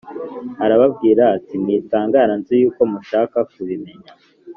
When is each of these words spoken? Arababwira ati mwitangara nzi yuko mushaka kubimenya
Arababwira 0.63 1.23
ati 1.37 1.53
mwitangara 1.61 2.33
nzi 2.39 2.53
yuko 2.61 2.81
mushaka 2.91 3.37
kubimenya 3.51 4.11